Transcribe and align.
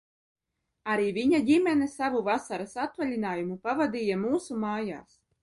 Arī 0.93 1.11
viņa 1.17 1.41
ģimene 1.49 1.89
savu 1.97 2.23
vasaras 2.29 2.73
atvaļinājumu 2.87 3.59
pavadīja 3.69 4.19
mūsu 4.25 4.61
mājās. 4.67 5.17